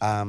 [0.00, 0.24] a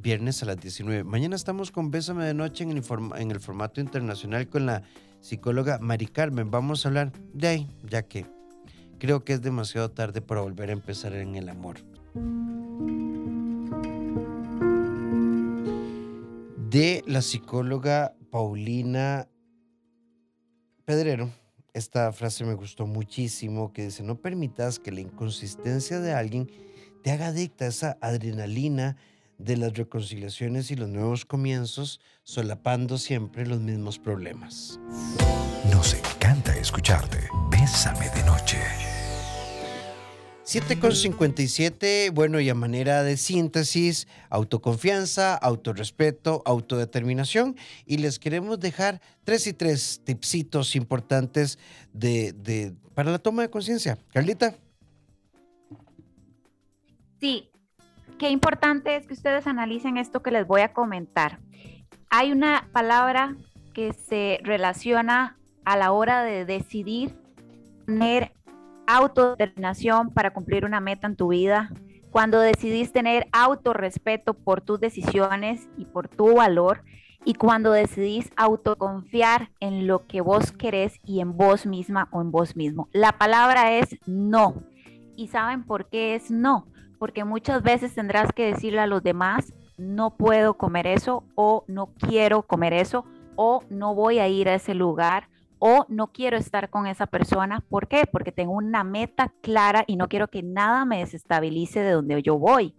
[0.00, 1.04] viernes a las 19.
[1.04, 4.82] Mañana estamos con Bésame de Noche en el, forma- en el formato internacional con la
[5.20, 6.50] psicóloga Mari Carmen.
[6.50, 8.26] Vamos a hablar de ahí, ya que
[8.98, 11.78] creo que es demasiado tarde para volver a empezar en el amor.
[16.70, 19.26] de la psicóloga Paulina
[20.84, 21.30] Pedrero.
[21.72, 26.50] Esta frase me gustó muchísimo, que dice, no permitas que la inconsistencia de alguien
[27.02, 28.96] te haga adicta a esa adrenalina
[29.38, 34.78] de las reconciliaciones y los nuevos comienzos, solapando siempre los mismos problemas.
[35.70, 37.28] Nos encanta escucharte.
[37.50, 38.87] Bésame de noche.
[40.48, 47.54] 7 con 57, bueno, y a manera de síntesis, autoconfianza, autorrespeto, autodeterminación.
[47.84, 51.58] Y les queremos dejar tres y tres tipsitos importantes
[51.92, 53.98] de, de- para la toma de conciencia.
[54.10, 54.54] Carlita.
[57.20, 57.50] Sí,
[58.18, 61.40] qué importante es que ustedes analicen esto que les voy a comentar.
[62.08, 63.36] Hay una palabra
[63.74, 65.36] que se relaciona
[65.66, 67.14] a la hora de decidir
[67.84, 68.32] tener
[68.88, 71.70] autodeterminación para cumplir una meta en tu vida.
[72.10, 76.82] Cuando decidís tener autorrespeto por tus decisiones y por tu valor.
[77.24, 82.30] y cuando decidís autoconfiar en lo que vos querés y en vos misma o en
[82.30, 82.88] vos mismo.
[82.92, 84.62] La palabra es no.
[85.16, 86.68] ¿Y saben por qué es no?
[86.98, 91.92] Porque muchas veces tendrás que decirle a los demás, no puedo comer eso o no
[91.98, 95.28] quiero comer eso o no voy a ir a ese lugar
[95.58, 97.60] o no quiero estar con esa persona.
[97.68, 98.04] ¿Por qué?
[98.10, 102.38] Porque tengo una meta clara y no quiero que nada me desestabilice de donde yo
[102.38, 102.74] voy.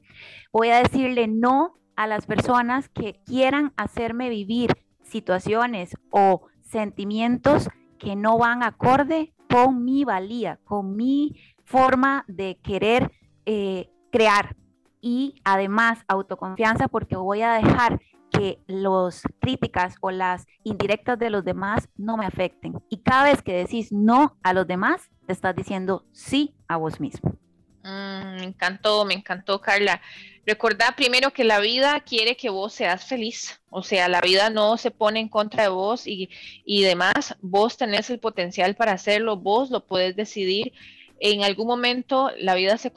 [0.51, 8.15] Voy a decirle no a las personas que quieran hacerme vivir situaciones o sentimientos que
[8.15, 13.11] no van acorde con mi valía, con mi forma de querer
[13.45, 14.55] eh, crear.
[15.01, 17.99] Y además autoconfianza porque voy a dejar
[18.39, 22.81] que las críticas o las indirectas de los demás no me afecten.
[22.89, 27.01] Y cada vez que decís no a los demás, te estás diciendo sí a vos
[27.01, 27.37] mismo.
[27.83, 30.01] Mm, me encantó, me encantó, Carla.
[30.45, 34.77] Recordá primero que la vida quiere que vos seas feliz, o sea, la vida no
[34.77, 36.29] se pone en contra de vos y,
[36.65, 40.71] y demás, vos tenés el potencial para hacerlo, vos lo puedes decidir.
[41.20, 42.91] En algún momento la vida se,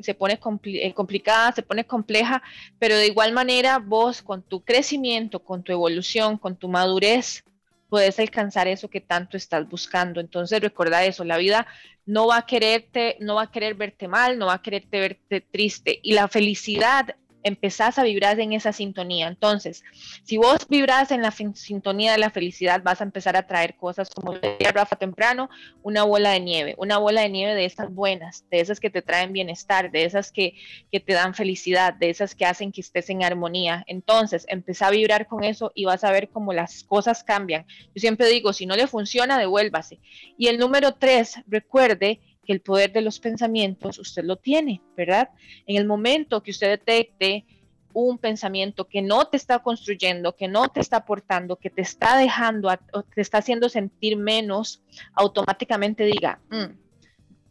[0.00, 2.42] se pone eh, complicada, se pone compleja,
[2.78, 7.44] pero de igual manera vos con tu crecimiento, con tu evolución, con tu madurez,
[7.88, 10.20] puedes alcanzar eso que tanto estás buscando.
[10.20, 11.66] Entonces recuerda eso, la vida
[12.06, 15.40] no va a quererte, no va a querer verte mal, no va a quererte verte
[15.40, 16.00] triste.
[16.02, 17.14] Y la felicidad
[17.44, 19.28] empezás a vibrar en esa sintonía.
[19.28, 19.84] Entonces,
[20.24, 24.10] si vos vibras en la sintonía de la felicidad, vas a empezar a traer cosas
[24.10, 25.50] como decía Rafa temprano,
[25.82, 29.02] una bola de nieve, una bola de nieve de esas buenas, de esas que te
[29.02, 30.54] traen bienestar, de esas que,
[30.90, 33.84] que te dan felicidad, de esas que hacen que estés en armonía.
[33.86, 37.66] Entonces, empezá a vibrar con eso y vas a ver cómo las cosas cambian.
[37.94, 40.00] Yo siempre digo, si no le funciona, devuélvase.
[40.38, 45.30] Y el número tres, recuerde que el poder de los pensamientos usted lo tiene, ¿verdad?
[45.66, 47.46] En el momento que usted detecte
[47.94, 52.18] un pensamiento que no te está construyendo, que no te está aportando, que te está
[52.18, 54.82] dejando, o te está haciendo sentir menos,
[55.14, 56.76] automáticamente diga, mm,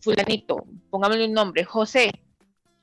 [0.01, 2.11] fulanito, póngame un nombre, José,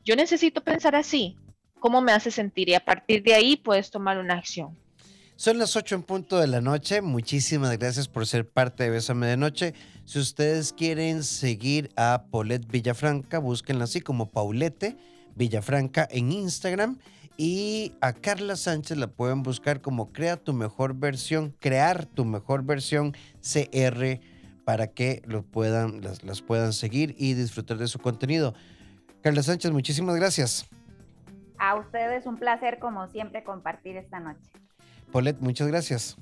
[0.03, 1.37] yo necesito pensar así,
[1.79, 2.71] ¿cómo me hace sentir?
[2.71, 4.77] Y a partir de ahí puedes tomar una acción.
[5.41, 7.01] Son las 8 en punto de la noche.
[7.01, 9.73] Muchísimas gracias por ser parte de Bésame de Noche.
[10.05, 14.99] Si ustedes quieren seguir a Paulette Villafranca, búsquenla así como Paulette
[15.37, 16.99] Villafranca en Instagram.
[17.39, 22.63] Y a Carla Sánchez la pueden buscar como Crea tu mejor versión, crear tu mejor
[22.63, 24.21] versión CR
[24.67, 28.53] para que lo puedan, las, las puedan seguir y disfrutar de su contenido.
[29.23, 30.69] Carla Sánchez, muchísimas gracias.
[31.57, 34.51] A ustedes un placer como siempre compartir esta noche.
[35.11, 36.17] Paulette, muchas gracias.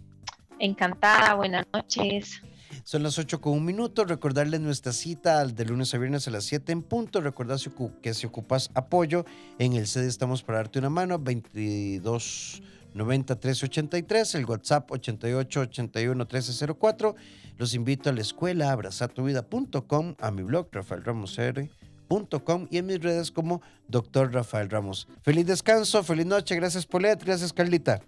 [0.58, 2.42] Encantada, buenas noches.
[2.84, 4.04] Son las 8 con un minuto.
[4.04, 7.20] Recordarles nuestra cita de lunes a viernes a las 7 en punto.
[7.20, 7.58] Recordar
[8.02, 9.24] que si ocupas apoyo,
[9.58, 11.18] en el CD estamos para darte una mano.
[11.18, 12.62] 22
[12.94, 17.14] 90 1383, el WhatsApp 88 81 1304.
[17.58, 23.60] Los invito a la escuela abrazatuvida.com, a mi blog rafaelramosr.com y en mis redes como
[23.88, 24.32] Dr.
[24.32, 25.08] Rafael Ramos.
[25.22, 26.54] Feliz descanso, feliz noche.
[26.56, 27.22] Gracias, Polet.
[27.22, 28.00] Gracias, Carlita.